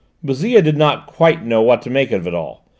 [0.23, 2.65] Bouzille did not quite know what to make of it all.